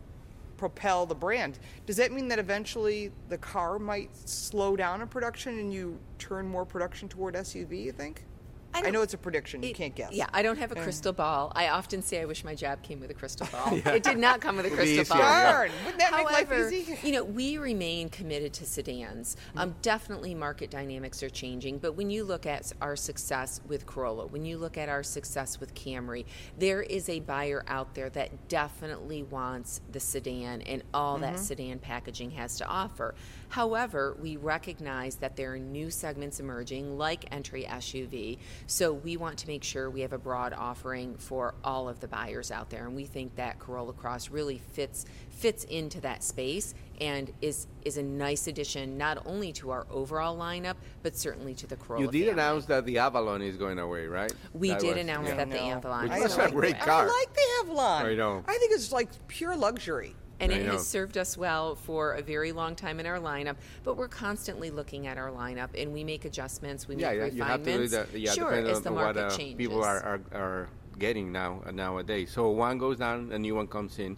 propel 0.56 1.06
the 1.06 1.14
brand. 1.14 1.58
Does 1.86 1.96
that 1.96 2.12
mean 2.12 2.28
that 2.28 2.38
eventually 2.38 3.12
the 3.28 3.38
car 3.38 3.78
might 3.78 4.14
slow 4.28 4.76
down 4.76 5.00
in 5.00 5.08
production 5.08 5.58
and 5.58 5.72
you 5.72 5.98
turn 6.18 6.46
more 6.46 6.64
production 6.64 7.08
toward 7.08 7.34
SUV, 7.34 7.84
you 7.84 7.92
think? 7.92 8.24
I, 8.74 8.82
don't- 8.82 8.92
know 8.92 9.02
it's 9.02 9.14
a 9.14 9.18
prediction. 9.18 9.62
You 9.62 9.70
It- 9.70 9.76
can't 9.76 9.94
guess. 9.94 10.12
Yeah, 10.12 10.26
I 10.32 10.42
don't 10.42 10.58
have 10.58 10.72
a 10.72 10.74
crystal 10.76 11.12
ball. 11.12 11.52
I 11.54 11.68
often 11.68 12.02
say 12.02 12.20
I 12.20 12.24
wish 12.24 12.44
my 12.44 12.54
job 12.54 12.82
came 12.82 13.00
with 13.00 13.10
a 13.10 13.14
crystal 13.14 13.46
ball. 13.52 13.74
It 13.94 14.02
did 14.02 14.18
not 14.18 14.40
come 14.40 14.56
with 14.56 14.66
a 14.66 14.70
crystal 14.76 15.04
ball. 15.16 15.24
yeah. 15.24 15.52
Darn! 15.52 15.70
Wouldn't 15.84 15.98
that 16.00 16.12
make 16.12 16.24
life 16.30 16.48
However, 16.48 16.70
easy? 16.70 16.98
you 17.02 17.12
know, 17.12 17.24
we 17.24 17.58
remain 17.58 18.08
committed 18.08 18.52
to 18.54 18.66
sedans. 18.66 19.36
Um, 19.56 19.74
definitely, 19.82 20.34
market 20.34 20.70
dynamics 20.70 21.22
are 21.22 21.30
changing. 21.30 21.78
But 21.78 21.92
when 21.92 22.10
you 22.10 22.24
look 22.24 22.46
at 22.46 22.72
our 22.80 22.96
success 22.96 23.60
with 23.68 23.86
Corolla, 23.86 24.26
when 24.26 24.44
you 24.44 24.58
look 24.58 24.76
at 24.76 24.88
our 24.88 25.02
success 25.02 25.60
with 25.60 25.74
Camry, 25.74 26.24
there 26.58 26.82
is 26.82 27.08
a 27.08 27.20
buyer 27.20 27.64
out 27.68 27.94
there 27.94 28.10
that 28.10 28.48
definitely 28.48 29.22
wants 29.22 29.80
the 29.92 30.00
sedan 30.00 30.62
and 30.62 30.82
all 30.92 31.18
that 31.18 31.38
sedan 31.38 31.78
packaging 31.78 32.32
has 32.32 32.56
to 32.56 32.66
offer. 32.66 33.14
However, 33.50 34.16
we 34.20 34.36
recognize 34.36 35.16
that 35.16 35.36
there 35.36 35.52
are 35.54 35.58
new 35.58 35.90
segments 35.90 36.40
emerging, 36.40 36.98
like 36.98 37.26
entry 37.32 37.64
SUV. 37.68 38.38
So 38.66 38.92
we 38.92 39.16
want 39.16 39.38
to 39.38 39.46
make 39.46 39.62
sure 39.62 39.90
we 39.90 40.00
have 40.00 40.12
a 40.12 40.18
broad 40.18 40.52
offering 40.54 41.16
for 41.16 41.54
all 41.62 41.88
of 41.88 42.00
the 42.00 42.08
buyers 42.08 42.50
out 42.50 42.70
there, 42.70 42.86
and 42.86 42.96
we 42.96 43.04
think 43.04 43.36
that 43.36 43.58
Corolla 43.58 43.92
Cross 43.92 44.30
really 44.30 44.58
fits 44.72 45.04
fits 45.30 45.64
into 45.64 46.00
that 46.00 46.22
space 46.22 46.74
and 47.00 47.32
is 47.42 47.66
is 47.84 47.96
a 47.98 48.02
nice 48.02 48.46
addition 48.46 48.96
not 48.96 49.20
only 49.26 49.52
to 49.52 49.70
our 49.72 49.84
overall 49.90 50.38
lineup 50.38 50.76
but 51.02 51.16
certainly 51.16 51.52
to 51.54 51.66
the 51.66 51.74
Corolla. 51.76 52.04
You 52.04 52.10
did 52.10 52.26
family. 52.28 52.32
announce 52.32 52.66
that 52.66 52.86
the 52.86 52.98
Avalon 52.98 53.42
is 53.42 53.56
going 53.56 53.80
away, 53.80 54.06
right? 54.06 54.32
We 54.54 54.68
That 54.70 54.80
did 54.80 54.90
was- 54.94 54.98
announce 54.98 55.28
yeah. 55.28 55.34
that 55.34 55.50
the 55.50 55.60
Avalon 55.60 56.08
Which 56.08 56.18
is 56.24 56.34
a 56.34 56.38
going 56.38 56.50
great 56.52 56.74
away. 56.76 56.84
car. 56.84 57.08
I 57.08 57.18
like 57.24 57.34
the 57.34 57.42
Avalon. 57.62 58.06
I 58.06 58.14
know. 58.14 58.44
I 58.46 58.56
think 58.58 58.72
it's 58.72 58.92
like 58.92 59.08
pure 59.26 59.56
luxury. 59.56 60.14
And 60.40 60.52
I 60.52 60.56
it 60.56 60.66
know. 60.66 60.72
has 60.72 60.86
served 60.86 61.16
us 61.18 61.36
well 61.36 61.74
for 61.76 62.12
a 62.14 62.22
very 62.22 62.52
long 62.52 62.74
time 62.74 63.00
in 63.00 63.06
our 63.06 63.18
lineup. 63.18 63.56
But 63.84 63.96
we're 63.96 64.08
constantly 64.08 64.70
looking 64.70 65.06
at 65.06 65.18
our 65.18 65.30
lineup, 65.30 65.70
and 65.80 65.92
we 65.92 66.04
make 66.04 66.24
adjustments. 66.24 66.88
We 66.88 66.96
Yeah, 66.96 67.10
make 67.12 67.18
yeah, 67.18 67.26
you 67.26 67.42
have 67.44 67.62
to 67.64 67.64
do 67.64 67.78
refinements. 67.80 67.92
that. 68.12 68.18
Yeah, 68.18 68.32
sure, 68.32 68.50
depending 68.50 68.70
as 68.72 68.76
on 68.78 68.82
the 68.84 68.92
what 68.92 69.04
market 69.16 69.24
uh, 69.26 69.36
changes. 69.36 69.56
people 69.56 69.82
are, 69.82 70.00
are, 70.02 70.20
are 70.32 70.68
getting 70.98 71.32
now 71.32 71.62
uh, 71.66 71.70
nowadays. 71.70 72.30
So 72.30 72.50
one 72.50 72.78
goes 72.78 72.98
down, 72.98 73.30
a 73.32 73.38
new 73.38 73.54
one 73.54 73.66
comes 73.66 73.98
in. 73.98 74.16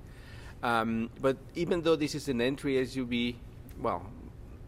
Um, 0.62 1.10
but 1.20 1.36
even 1.54 1.82
though 1.82 1.96
this 1.96 2.14
is 2.14 2.28
an 2.28 2.40
entry 2.40 2.74
SUV, 2.76 3.36
well, 3.80 4.06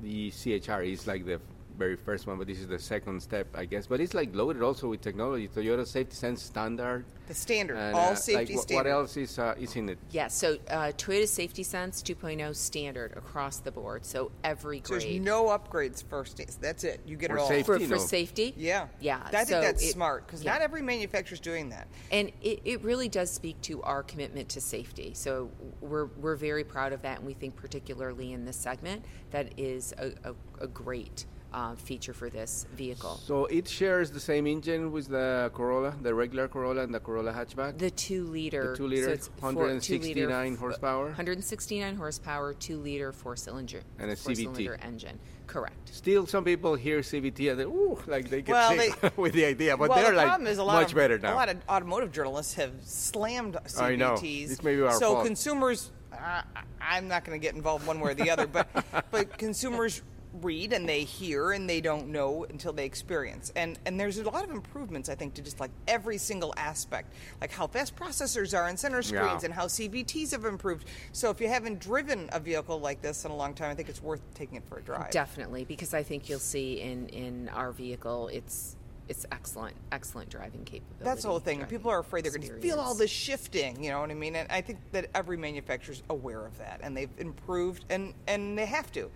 the 0.00 0.31
CHR 0.31 0.83
is 0.83 1.07
like 1.07 1.25
the 1.25 1.40
very 1.79 1.97
first 1.97 2.27
one, 2.27 2.37
but 2.37 2.47
this 2.49 2.59
is 2.59 2.67
the 2.67 2.79
second 2.79 3.23
step, 3.23 3.47
I 3.55 3.65
guess. 3.65 3.87
But 3.87 4.01
it's 4.01 4.13
like 4.13 4.35
loaded 4.35 4.63
also 4.63 4.89
with 4.89 5.01
technology. 5.01 5.49
Toyota 5.49 5.87
Safety 5.87 6.15
Sense 6.17 6.43
standard. 6.43 7.05
The 7.29 7.35
standard, 7.35 7.77
and, 7.77 7.95
all 7.95 8.13
uh, 8.13 8.15
safety 8.15 8.55
like, 8.55 8.59
wh- 8.59 8.63
standard. 8.63 8.91
What 8.91 8.99
else 9.01 9.17
is 9.17 9.39
uh, 9.39 9.55
is 9.59 9.77
in 9.77 9.89
it? 9.91 9.99
Yes, 10.11 10.35
so 10.35 10.57
uh, 10.71 10.93
Toyota 10.97 11.29
Safety 11.29 11.63
Sense 11.63 12.03
2.0 12.03 12.55
standard 12.57 13.13
across 13.17 13.59
the 13.61 13.71
board. 13.71 14.05
So 14.05 14.33
every 14.43 14.83
So 14.85 14.99
there's 14.99 15.21
no 15.21 15.47
upgrades 15.47 16.03
first. 16.05 16.37
days. 16.39 16.59
That's 16.61 16.85
it. 16.85 17.01
You 17.07 17.17
get 17.17 17.31
For 17.31 17.37
it 17.37 17.41
all. 17.41 17.49
safety. 17.49 17.63
for, 17.65 17.79
you 17.79 17.87
for 17.87 17.95
know. 17.97 18.01
safety? 18.01 18.55
Yeah. 18.57 18.89
Yeah. 19.01 19.23
I 19.25 19.31
think 19.31 19.49
so 19.49 19.61
that's 19.61 19.83
it- 19.83 19.93
smart 19.93 20.27
because 20.27 20.43
yeah. 20.43 20.53
not 20.53 20.63
every 20.63 20.83
manufacturer's 20.83 21.41
doing 21.41 21.69
that. 21.71 21.87
And 22.11 22.33
it, 22.43 22.61
it 22.65 22.83
really 22.83 23.09
does 23.09 23.31
speak 23.31 23.61
to 23.63 23.83
our 23.83 24.03
commitment 24.03 24.49
to 24.51 24.61
safety. 24.61 25.13
So 25.15 25.51
we're, 25.81 26.07
we're 26.07 26.37
very 26.37 26.65
proud 26.65 26.93
of 26.93 27.03
that, 27.03 27.19
and 27.19 27.27
we 27.27 27.35
think, 27.35 27.57
particularly 27.57 28.33
in 28.33 28.45
this 28.45 28.57
segment, 28.57 29.05
that 29.31 29.53
is 29.59 29.95
a, 29.99 30.13
a, 30.31 30.35
a 30.65 30.67
great 30.67 31.27
uh, 31.52 31.75
feature 31.76 32.12
for 32.12 32.28
this 32.31 32.67
vehicle. 32.76 33.17
So 33.25 33.47
it 33.47 33.67
shares 33.69 34.11
the 34.11 34.21
same 34.21 34.47
engine 34.47 34.93
with 34.93 35.09
the 35.09 35.50
Corolla, 35.55 35.95
the 36.02 36.14
regular 36.14 36.49
Corolla 36.49 36.83
and 36.83 36.95
the 36.95 37.00
Corolla 37.00 37.33
hatchback. 37.33 37.78
The 37.78 37.90
two 37.90 38.25
liter, 38.25 38.73
The 38.73 38.76
two 38.76 38.87
liter, 38.87 39.05
so 39.07 39.11
it's 39.12 39.28
four- 39.38 39.52
169 39.52 40.14
two-liter, 40.14 40.57
horsepower? 40.61 41.05
169 41.07 41.97
horsepower, 41.97 42.55
two 42.55 42.78
liter, 42.78 43.12
four 43.12 43.37
cylinder, 43.37 43.81
And 43.99 44.11
a 44.11 44.17
four 44.17 44.33
CVT. 44.35 44.43
cylinder 44.55 44.78
engine. 44.83 45.19
Correct. 45.47 45.88
Still, 45.95 46.26
some 46.26 46.45
people 46.45 46.75
hear 46.75 47.00
CVT 47.00 47.50
and 47.50 47.59
they, 47.61 47.64
ooh, 47.64 47.99
like 48.07 48.28
they 48.28 48.43
get 48.43 48.52
Well, 48.52 48.76
sick 48.76 49.00
they- 49.00 49.11
with 49.17 49.33
the 49.33 49.47
idea, 49.47 49.76
but 49.78 49.88
well, 49.88 49.99
they're 49.99 50.11
the 50.11 50.17
like 50.19 50.26
problem 50.26 50.47
is 50.47 50.59
a 50.59 50.64
lot 50.64 50.75
much 50.83 50.90
of, 50.90 50.97
better 50.97 51.19
now. 51.19 51.33
A 51.33 51.37
lot 51.37 51.49
of 51.49 51.57
automotive 51.69 52.12
journalists 52.12 52.52
have 52.55 52.73
slammed 52.83 53.55
CVTs. 53.64 53.81
I 53.83 53.97
know. 53.97 54.17
This 54.19 54.62
may 54.62 54.76
be 54.76 54.83
our 54.83 54.93
so 54.93 55.14
fault. 55.14 55.25
consumers, 55.26 55.90
uh, 56.12 56.43
I'm 56.83 57.09
not 57.09 57.25
going 57.25 57.40
to 57.40 57.43
get 57.43 57.55
involved 57.55 57.87
one 57.87 57.99
way 58.00 58.11
or 58.11 58.14
the 58.14 58.28
other, 58.31 58.47
but 58.47 58.69
but 59.11 59.38
consumers 59.38 60.02
read 60.42 60.73
and 60.73 60.88
they 60.88 61.04
hear 61.04 61.52
and 61.52 61.68
they 61.68 61.80
don't 61.80 62.09
know 62.09 62.45
until 62.49 62.73
they 62.73 62.85
experience. 62.85 63.52
And 63.57 63.78
and 63.87 63.99
there's 63.99 64.18
a 64.18 64.28
lot 64.28 64.45
of 64.45 64.50
improvements 64.50 65.09
I 65.09 65.14
think 65.14 65.35
to 65.35 65.42
just 65.42 65.61
like 65.61 65.71
every 65.87 66.18
single 66.18 66.54
aspect, 66.57 67.12
like 67.40 67.50
how 67.52 67.66
fast 67.66 67.97
processors 67.97 68.57
are 68.57 68.66
and 68.68 68.78
center 68.78 69.02
screens 69.02 69.42
Yeah. 69.42 69.47
and 69.47 69.54
how 69.54 69.66
CVTs 69.66 70.30
have 70.33 70.45
improved. 70.45 70.87
So 71.12 71.30
if 71.30 71.40
you 71.40 71.49
haven't 71.49 71.80
driven 71.80 72.28
a 72.33 72.40
vehicle 72.40 72.80
like 72.80 73.02
this 73.02 73.25
in 73.25 73.30
a 73.30 73.37
long 73.37 73.54
time, 73.54 73.71
I 73.71 73.75
think 73.75 73.88
it's 73.88 74.02
worth 74.02 74.23
taking 74.35 74.57
it 74.57 74.64
for 74.68 74.78
a 74.78 74.83
drive. 74.83 75.11
Definitely, 75.11 75.64
because 75.64 75.95
I 75.95 76.02
think 76.02 76.28
you'll 76.28 76.38
see 76.38 76.80
in, 76.80 77.09
in 77.09 77.49
our 77.50 77.73
vehicle, 77.73 78.28
it's 78.28 78.76
it's 79.09 79.25
excellent, 79.33 79.75
excellent 79.90 80.28
driving 80.28 80.64
capability. 80.64 81.02
That's 81.04 81.23
the 81.23 81.30
whole 81.30 81.40
thing. 81.40 81.64
People 81.64 81.90
are 81.90 82.00
afraid 82.00 82.25
they're 82.25 82.30
going 82.33 82.47
to 82.47 82.61
feel 82.61 82.78
all 82.78 82.95
this 82.95 83.11
shifting. 83.11 83.83
You 83.83 83.88
know 83.90 84.00
what 84.00 84.11
I 84.11 84.14
mean? 84.14 84.37
And 84.37 84.52
I 84.52 84.61
think 84.61 84.80
that 84.92 85.07
every 85.14 85.38
manufacturer's 85.38 86.02
aware 86.11 86.45
of 86.45 86.59
that, 86.59 86.80
and 86.83 86.95
they've 86.95 87.09
improved, 87.16 87.87
and 87.88 88.12
and 88.26 88.59
they 88.59 88.66
have 88.66 88.92
to, 88.92 89.11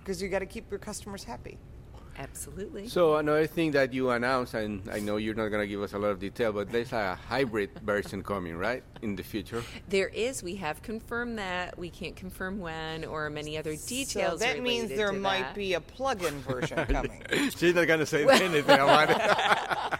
because 0.00 0.20
you 0.20 0.28
got 0.28 0.40
to 0.40 0.46
keep 0.46 0.70
your 0.70 0.78
customers 0.80 1.24
happy. 1.24 1.58
Absolutely. 2.18 2.86
So 2.88 3.16
another 3.16 3.46
thing 3.46 3.70
that 3.70 3.94
you 3.94 4.10
announced, 4.10 4.52
and 4.52 4.82
I 4.90 4.98
know 4.98 5.16
you're 5.16 5.34
not 5.34 5.48
going 5.48 5.62
to 5.62 5.66
give 5.66 5.80
us 5.80 5.94
a 5.94 5.98
lot 5.98 6.08
of 6.08 6.18
detail, 6.18 6.52
but 6.52 6.70
there's 6.70 6.92
a 6.92 7.14
hybrid 7.14 7.70
version 7.82 8.22
coming, 8.22 8.56
right, 8.58 8.82
in 9.00 9.16
the 9.16 9.22
future. 9.22 9.62
There 9.88 10.08
is. 10.08 10.42
We 10.42 10.56
have 10.56 10.82
confirmed 10.82 11.38
that. 11.38 11.78
We 11.78 11.88
can't 11.88 12.16
confirm 12.16 12.58
when 12.58 13.04
or 13.06 13.30
many 13.30 13.56
other 13.56 13.74
details. 13.74 14.40
so 14.40 14.46
that 14.46 14.60
means 14.60 14.90
there 14.90 15.12
to 15.12 15.18
might 15.18 15.40
that. 15.40 15.54
be 15.54 15.72
a 15.74 15.80
plug-in 15.80 16.40
version 16.40 16.84
coming. 16.88 17.22
She's 17.56 17.74
not 17.74 17.86
going 17.86 18.00
to 18.00 18.06
say 18.06 18.26
anything 18.28 18.64
about 18.64 19.10
it. 19.10 19.98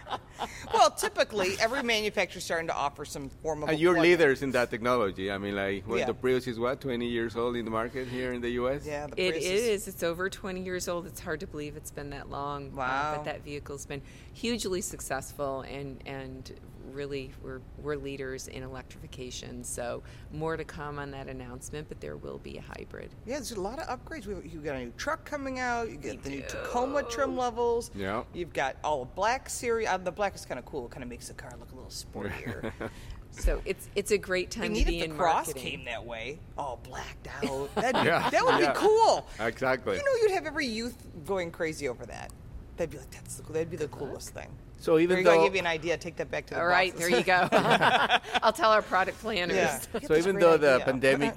well, 0.81 0.89
typically 0.91 1.55
every 1.59 1.83
manufacturer's 1.83 2.43
starting 2.43 2.67
to 2.67 2.75
offer 2.75 3.05
some 3.05 3.29
form 3.43 3.61
of. 3.63 3.69
And 3.69 3.79
you're 3.79 3.93
plug-in. 3.93 4.11
leaders 4.11 4.41
in 4.41 4.51
that 4.51 4.71
technology. 4.71 5.31
I 5.31 5.37
mean, 5.37 5.55
like, 5.55 5.87
when 5.87 5.99
Yeah. 5.99 6.05
the 6.07 6.13
Prius 6.15 6.47
is 6.47 6.57
what, 6.59 6.81
20 6.81 7.05
years 7.07 7.35
old 7.35 7.55
in 7.55 7.65
the 7.65 7.71
market 7.71 8.07
here 8.07 8.33
in 8.33 8.41
the 8.41 8.49
U.S. 8.61 8.83
Yeah, 8.85 9.05
the 9.07 9.21
It 9.21 9.31
Prius 9.33 9.45
is. 9.45 9.87
It's 9.87 10.01
over 10.03 10.27
20 10.29 10.61
years 10.63 10.87
old. 10.87 11.05
It's 11.05 11.19
hard 11.19 11.39
to 11.41 11.47
believe 11.47 11.75
it's 11.77 11.91
been 11.91 12.09
that 12.11 12.29
long. 12.29 12.71
uh, 12.73 12.77
Wow. 12.77 13.13
but 13.17 13.25
that 13.25 13.43
vehicle's 13.43 13.85
been 13.85 14.01
hugely 14.33 14.81
successful, 14.81 15.61
and 15.61 16.01
and 16.07 16.51
really 16.91 17.31
we're 17.43 17.61
we're 17.81 17.95
leaders 17.95 18.47
in 18.47 18.63
electrification. 18.63 19.63
So 19.63 20.03
more 20.31 20.57
to 20.57 20.63
come 20.63 20.99
on 20.99 21.11
that 21.11 21.27
announcement, 21.27 21.87
but 21.87 21.99
there 22.01 22.17
will 22.17 22.39
be 22.39 22.57
a 22.57 22.61
hybrid. 22.61 23.09
Yeah, 23.25 23.35
there's 23.35 23.51
a 23.51 23.59
lot 23.61 23.79
of 23.79 23.87
upgrades. 23.87 24.25
We, 24.25 24.49
you 24.49 24.59
got 24.59 24.75
a 24.75 24.79
new 24.85 24.93
truck 24.97 25.23
coming 25.25 25.59
out. 25.59 25.89
You 25.89 25.97
get 25.97 26.23
the 26.23 26.29
new 26.29 26.41
Tacoma 26.47 27.03
trim 27.03 27.37
levels. 27.37 27.91
Yeah. 27.95 28.23
You've 28.33 28.53
got 28.53 28.75
all 28.83 29.05
black 29.05 29.49
series. 29.49 29.87
Uh, 29.87 29.97
the 29.97 30.11
black 30.11 30.35
is 30.35 30.45
kind 30.45 30.59
of 30.59 30.65
cool. 30.65 30.85
It 30.85 30.91
kind 30.91 31.03
of 31.03 31.09
makes 31.09 31.27
the 31.27 31.33
car 31.33 31.51
look 31.59 31.71
a 31.71 31.75
little 31.75 31.89
sportier. 31.89 32.71
So 33.33 33.61
it's 33.63 33.87
it's 33.95 34.11
a 34.11 34.17
great 34.17 34.51
time 34.51 34.73
need 34.73 34.81
to 34.81 34.87
be 34.89 34.97
if 34.99 35.05
the 35.05 35.11
in 35.11 35.17
cross 35.17 35.47
marketing. 35.47 35.63
came 35.77 35.85
that 35.85 36.05
way, 36.05 36.37
all 36.57 36.81
blacked 36.83 37.29
out. 37.41 37.73
That'd 37.75 38.01
be, 38.01 38.07
Yeah, 38.07 38.29
that 38.29 38.43
would 38.45 38.59
yeah. 38.59 38.73
be 38.73 38.77
cool. 38.77 39.25
Exactly. 39.39 39.95
You 39.95 40.03
know, 40.03 40.21
you'd 40.21 40.31
have 40.31 40.45
every 40.45 40.67
youth 40.67 40.97
going 41.25 41.49
crazy 41.49 41.87
over 41.87 42.05
that. 42.07 42.29
They'd 42.75 42.89
be 42.89 42.97
like, 42.97 43.09
"That's 43.11 43.35
the, 43.35 43.53
that'd 43.53 43.69
be 43.69 43.77
the 43.77 43.87
coolest 43.87 44.31
thing." 44.31 44.49
So 44.81 44.97
even 44.97 45.09
there 45.09 45.19
you 45.19 45.23
go. 45.25 45.31
I 45.31 45.35
though 45.35 45.43
give 45.43 45.53
you 45.53 45.59
an 45.61 45.67
idea. 45.67 45.95
Take 45.95 46.15
that 46.15 46.31
back 46.31 46.47
to 46.47 46.55
the 46.55 46.59
All 46.59 46.65
right, 46.65 46.91
bosses. 46.91 47.09
there 47.09 47.17
you 47.19 47.23
go. 47.23 47.47
I'll 48.41 48.51
tell 48.51 48.71
our 48.71 48.81
product 48.81 49.19
planners. 49.21 49.55
Yeah. 49.55 49.79
So 50.07 50.15
even 50.15 50.35
great 50.35 50.41
though 50.41 50.57
the 50.57 50.79
pandemic 50.83 51.35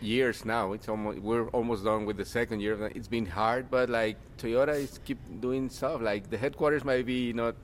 years 0.00 0.44
now, 0.44 0.72
it's 0.72 0.88
almost 0.88 1.18
we're 1.20 1.46
almost 1.50 1.84
done 1.84 2.04
with 2.04 2.16
the 2.16 2.24
second 2.24 2.60
year. 2.60 2.90
It's 2.94 3.06
been 3.06 3.26
hard, 3.26 3.70
but 3.70 3.88
like 3.88 4.16
Toyota 4.38 4.74
is 4.74 4.98
keep 5.04 5.18
doing 5.40 5.70
stuff. 5.70 6.00
Like 6.02 6.30
the 6.30 6.36
headquarters 6.36 6.84
might 6.84 7.06
be 7.06 7.32
not 7.32 7.54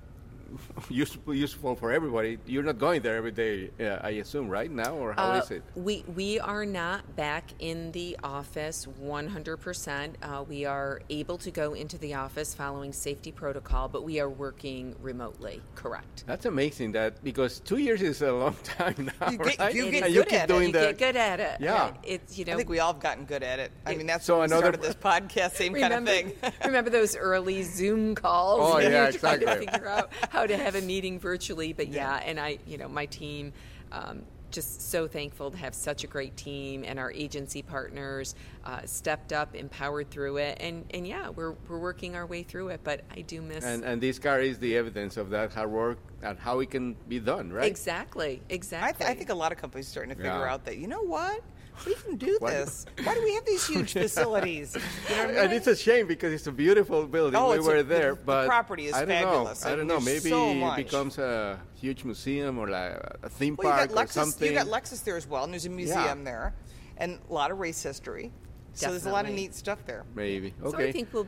useful 0.90 1.34
useful 1.34 1.76
for 1.76 1.92
everybody. 1.92 2.38
You're 2.46 2.62
not 2.62 2.78
going 2.78 3.02
there 3.02 3.16
every 3.16 3.30
day, 3.32 3.70
uh, 3.80 3.98
I 4.02 4.10
assume, 4.22 4.48
right 4.48 4.70
now, 4.70 4.94
or 4.94 5.12
how 5.12 5.32
is 5.34 5.50
Uh, 5.50 5.54
it? 5.56 5.62
We 5.74 6.04
we 6.14 6.38
are 6.40 6.64
not 6.66 7.16
back 7.16 7.44
in 7.58 7.92
the 7.92 8.16
office 8.24 8.86
100%. 9.02 10.14
Uh, 10.22 10.44
we 10.48 10.64
are 10.64 11.00
able 11.10 11.38
to 11.38 11.50
go 11.50 11.74
into 11.74 11.98
the 11.98 12.14
office 12.14 12.54
following 12.54 12.92
safety 12.92 13.32
protocol, 13.32 13.88
but 13.88 14.04
we 14.04 14.20
are 14.20 14.28
working 14.28 14.94
remotely. 15.00 15.62
Correct. 15.74 16.24
That's 16.26 16.46
amazing. 16.46 16.92
That 16.92 17.22
because 17.22 17.60
two 17.60 17.78
years 17.78 18.02
is 18.02 18.22
a 18.22 18.32
long 18.32 18.56
time 18.64 19.10
now, 19.20 19.30
You 19.30 19.38
get- 19.38 19.58
right? 19.58 19.74
you 19.74 19.90
get 19.90 20.02
and 20.04 20.12
good 20.12 20.14
you 20.14 20.24
keep 20.24 20.32
at 20.34 20.44
it. 20.50 20.52
doing 20.52 20.66
you 20.68 20.72
the 20.72 20.80
get 20.80 20.98
good 20.98 21.16
at 21.16 21.40
it. 21.40 21.56
Yeah. 21.60 21.92
It's 22.02 22.38
you 22.38 22.44
know. 22.44 22.52
I 22.52 22.56
think 22.56 22.68
we 22.68 22.80
all 22.80 22.92
have 22.92 23.02
gotten 23.02 23.24
good 23.24 23.42
at 23.42 23.58
it. 23.58 23.72
I 23.86 23.92
It- 23.92 23.98
mean, 23.98 24.06
that's 24.06 24.24
So 24.24 24.36
so 24.38 24.42
another- 24.42 24.60
started 24.62 24.82
this 24.82 24.94
podcast. 25.10 25.52
Same 25.56 25.72
remember, 25.72 26.10
kind 26.12 26.26
of 26.28 26.34
thing. 26.36 26.52
remember 26.64 26.90
those 26.90 27.16
early 27.16 27.62
Zoom 27.62 28.14
calls? 28.14 28.60
Oh, 28.62 28.78
yeah, 28.78 29.06
exactly. 29.08 29.46
To 29.46 29.56
figure 29.72 29.88
out 29.88 30.10
how 30.30 30.39
to 30.46 30.56
have 30.56 30.74
a 30.74 30.80
meeting 30.82 31.18
virtually, 31.18 31.72
but 31.72 31.88
yeah, 31.88 32.16
and 32.24 32.38
I, 32.40 32.58
you 32.66 32.78
know, 32.78 32.88
my 32.88 33.06
team. 33.06 33.52
Um, 33.92 34.22
just 34.50 34.90
so 34.90 35.06
thankful 35.06 35.50
to 35.52 35.56
have 35.56 35.76
such 35.76 36.02
a 36.02 36.08
great 36.08 36.36
team 36.36 36.82
and 36.84 36.98
our 36.98 37.12
agency 37.12 37.62
partners 37.62 38.34
uh, 38.64 38.80
stepped 38.84 39.32
up, 39.32 39.54
empowered 39.54 40.10
through 40.10 40.38
it, 40.38 40.58
and 40.60 40.84
and 40.92 41.06
yeah, 41.06 41.28
we're 41.28 41.52
we're 41.68 41.78
working 41.78 42.16
our 42.16 42.26
way 42.26 42.42
through 42.42 42.68
it. 42.70 42.80
But 42.82 43.04
I 43.16 43.20
do 43.20 43.42
miss 43.42 43.64
and 43.64 43.84
and 43.84 44.00
this 44.02 44.18
car 44.18 44.40
is 44.40 44.58
the 44.58 44.76
evidence 44.76 45.16
of 45.16 45.30
that 45.30 45.52
hard 45.52 45.70
work 45.70 45.98
and 46.22 46.36
how 46.36 46.58
it 46.58 46.70
can 46.70 46.96
be 47.08 47.20
done, 47.20 47.52
right? 47.52 47.66
exactly, 47.66 48.42
I, 48.50 48.52
exactly. 48.52 49.04
th- 49.04 49.10
I 49.10 49.14
think 49.16 49.30
a 49.30 49.34
lot 49.34 49.52
of 49.52 49.58
companies 49.58 49.86
are 49.86 49.90
starting 49.90 50.10
to 50.10 50.16
figure 50.16 50.30
Yeah. 50.32 50.52
out 50.52 50.64
that 50.64 50.78
you 50.78 50.88
know 50.88 51.02
what 51.02 51.42
we 51.86 51.94
can 51.94 52.16
do 52.16 52.36
Why- 52.40 52.50
this. 52.52 52.86
Why 53.04 53.14
do 53.14 53.22
we 53.22 53.34
have 53.34 53.44
these 53.44 53.66
huge 53.66 53.92
facilities? 54.04 54.76
You 55.08 55.16
know 55.16 55.26
what 55.26 55.36
I 55.36 55.38
And 55.44 55.52
it's 55.52 55.66
a 55.66 55.76
shame 55.76 56.06
because 56.06 56.32
it's 56.32 56.46
a 56.46 56.52
beautiful 56.52 57.06
building. 57.06 57.36
Oh, 57.40 57.50
we 57.50 57.56
it's 57.58 57.66
a- 57.66 57.70
were 57.70 57.82
the- 57.82 58.18
but 58.24 58.42
the 58.42 58.48
property 58.48 58.86
is 58.86 58.94
I 58.94 59.00
don't 59.00 59.08
fabulous, 59.08 59.64
know. 59.64 59.72
I 59.72 59.76
don't 59.76 59.86
know. 59.86 60.00
Maybe 60.00 60.30
so 60.30 60.50
it 60.50 60.76
becomes 60.76 61.18
a 61.18 61.60
huge 61.74 62.04
museum 62.04 62.58
or 62.58 62.68
like 62.68 62.92
a 63.22 63.28
theme 63.28 63.56
well, 63.58 63.68
you 63.68 63.72
park 63.74 63.90
got 63.90 63.98
or 63.98 64.06
Lexus. 64.06 64.10
something. 64.12 64.48
You 64.48 64.54
got 64.54 64.66
Lexus 64.66 65.02
there 65.04 65.16
as 65.16 65.26
well, 65.26 65.44
and 65.44 65.52
there's 65.52 65.66
a 65.66 65.70
museum 65.70 66.18
Yeah. 66.18 66.24
there, 66.24 66.54
and 66.98 67.18
a 67.28 67.32
lot 67.32 67.50
of 67.50 67.58
race 67.58 67.82
history. 67.82 68.32
So 68.72 68.90
there's 68.90 69.06
a 69.06 69.10
lot 69.10 69.24
of 69.26 69.32
neat 69.32 69.54
stuff 69.54 69.84
there. 69.86 70.04
Maybe. 70.14 70.54
Okay. 70.62 70.70
So 70.70 70.88
I 70.88 70.92
think 70.92 71.08
we'll 71.12 71.26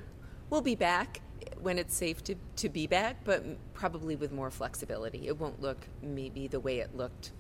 we'll 0.51 0.61
be 0.61 0.75
back 0.77 1.21
when 1.61 1.79
it's 1.79 1.95
safe 1.95 2.23
to, 2.25 2.35
to 2.57 2.69
be 2.69 2.87
back, 2.87 3.17
but 3.25 3.45
probably 3.75 4.17
with 4.17 4.33
more 4.33 4.51
flexibility. 4.51 5.27
It 5.29 5.39
won't 5.39 5.61
look 5.61 5.79
maybe 6.03 6.47
the 6.49 6.59
way 6.61 6.79
it 6.81 6.97
looked 6.97 7.33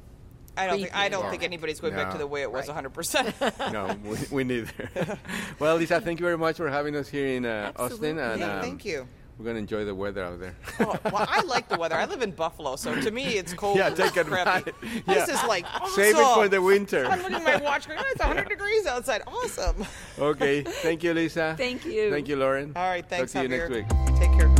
I 0.56 0.66
don't 0.66 0.78
think 0.80 0.94
I 0.96 1.08
don't 1.08 1.30
think 1.30 1.42
anybody's 1.42 1.80
going 1.80 1.94
back 1.94 2.12
to 2.12 2.18
the 2.18 2.26
way 2.26 2.42
it 2.42 2.52
was 2.52 2.66
100. 2.66 2.90
percent 2.90 3.34
no, 3.72 3.96
we, 4.04 4.16
we 4.30 4.44
neither. 4.44 5.18
well, 5.58 5.76
Lisa, 5.76 6.00
thank 6.00 6.20
you 6.20 6.26
very 6.26 6.38
much 6.38 6.56
for 6.56 6.68
having 6.68 6.94
us 6.96 7.08
here 7.08 7.26
in 7.28 7.46
uh, 7.46 7.72
Austin. 7.76 8.18
And, 8.18 8.42
um, 8.42 8.60
thank 8.60 8.84
you. 8.84 9.08
We're 9.38 9.44
going 9.44 9.56
to 9.56 9.60
enjoy 9.60 9.86
the 9.86 9.94
weather 9.94 10.22
out 10.22 10.38
there. 10.40 10.54
Oh, 10.80 10.94
well, 11.06 11.26
I 11.28 11.40
like 11.46 11.68
the 11.68 11.78
weather. 11.78 11.96
I 11.96 12.04
live 12.04 12.20
in 12.22 12.32
Buffalo, 12.32 12.76
so 12.76 12.94
to 13.00 13.10
me 13.10 13.24
it's 13.38 13.54
cold. 13.54 13.78
Yeah, 13.78 13.86
and 13.88 13.96
take 13.96 14.12
crappy. 14.12 14.30
advantage. 14.30 14.74
This 15.06 15.28
Yeah. 15.28 15.34
is 15.34 15.42
like 15.48 15.64
awesome. 15.80 15.94
Save 15.94 16.16
it 16.16 16.34
for 16.34 16.48
the 16.48 16.60
winter. 16.60 17.06
I'm 17.06 17.22
looking 17.22 17.36
at 17.36 17.44
my 17.44 17.56
watch. 17.56 17.88
Going, 17.88 17.98
oh, 17.98 18.04
it's 18.10 18.20
100 18.20 18.48
degrees 18.48 18.86
outside. 18.86 19.22
Awesome. 19.26 19.86
okay. 20.18 20.62
Thank 20.62 21.02
you, 21.02 21.14
Lisa. 21.14 21.54
Thank 21.56 21.86
you. 21.86 22.10
Thank 22.10 22.28
you, 22.28 22.36
Lauren. 22.36 22.72
All 22.76 22.88
right, 22.90 23.08
thanks. 23.08 23.32
Talk 23.32 23.46
to 23.46 23.48
you 23.48 23.56
next 23.56 23.70
week. 23.70 23.88
Take 24.18 24.32
care. 24.38 24.54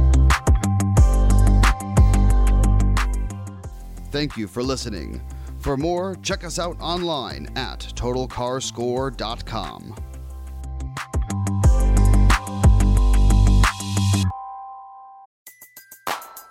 Thank 4.10 4.36
you 4.36 4.46
for 4.48 4.62
listening. 4.62 5.20
For 5.62 5.76
more, 5.76 6.16
check 6.22 6.42
us 6.42 6.58
out 6.58 6.76
online 6.80 7.48
at 7.54 7.80
totalcarscore.com. 7.94 9.94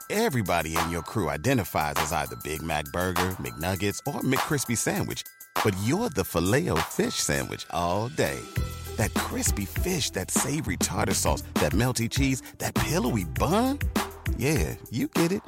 Everybody 0.10 0.78
in 0.78 0.90
your 0.90 1.02
crew 1.02 1.30
identifies 1.30 1.96
as 1.98 2.14
either 2.14 2.38
Big 2.44 2.62
Mac 2.62 2.86
Burger, 2.86 3.36
McNuggets, 3.40 4.00
or 4.06 4.22
McCrispy 4.22 4.78
Sandwich. 4.78 5.24
But 5.64 5.76
you're 5.84 6.10
the 6.10 6.24
filet 6.24 6.70
fish 6.90 7.16
Sandwich 7.16 7.66
all 7.72 8.08
day. 8.10 8.40
That 8.96 9.14
crispy 9.14 9.66
fish, 9.66 10.10
that 10.12 10.32
savory 10.32 10.78
tartar 10.78 11.14
sauce, 11.14 11.44
that 11.56 11.74
melty 11.74 12.10
cheese, 12.10 12.42
that 12.60 12.76
pillowy 12.76 13.26
bun. 13.26 13.80
Yeah, 14.38 14.76
you 14.90 15.10
get 15.10 15.32
it. 15.32 15.42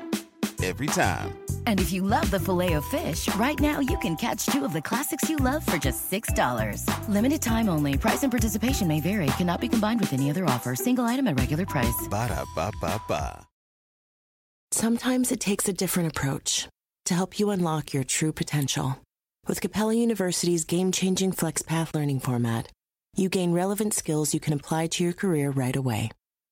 Every 0.63 0.87
time. 0.87 1.37
And 1.67 1.81
if 1.81 1.91
you 1.91 2.01
love 2.03 2.31
the 2.31 2.39
filet 2.39 2.73
of 2.73 2.85
fish, 2.85 3.27
right 3.35 3.59
now 3.59 3.79
you 3.79 3.97
can 3.97 4.15
catch 4.15 4.45
two 4.45 4.63
of 4.63 4.71
the 4.71 4.81
classics 4.81 5.29
you 5.29 5.35
love 5.35 5.65
for 5.65 5.77
just 5.77 6.09
$6. 6.09 6.87
Limited 7.09 7.41
time 7.41 7.67
only. 7.67 7.97
Price 7.97 8.23
and 8.23 8.31
participation 8.31 8.87
may 8.87 9.01
vary. 9.01 9.25
Cannot 9.37 9.59
be 9.59 9.67
combined 9.67 9.99
with 9.99 10.13
any 10.13 10.29
other 10.29 10.45
offer. 10.45 10.73
Single 10.75 11.03
item 11.03 11.27
at 11.27 11.37
regular 11.37 11.65
price. 11.65 12.07
Ba-da-ba-ba-ba. 12.09 13.45
Sometimes 14.71 15.31
it 15.31 15.39
takes 15.39 15.67
a 15.67 15.73
different 15.73 16.09
approach 16.09 16.67
to 17.05 17.13
help 17.13 17.39
you 17.39 17.51
unlock 17.51 17.93
your 17.93 18.05
true 18.05 18.31
potential. 18.31 18.97
With 19.45 19.61
Capella 19.61 19.93
University's 19.93 20.63
game 20.63 20.91
changing 20.91 21.33
FlexPath 21.33 21.93
learning 21.93 22.21
format, 22.21 22.69
you 23.15 23.27
gain 23.29 23.51
relevant 23.51 23.93
skills 23.93 24.33
you 24.33 24.39
can 24.39 24.53
apply 24.53 24.87
to 24.87 25.03
your 25.03 25.13
career 25.13 25.51
right 25.51 25.75
away. 25.75 26.09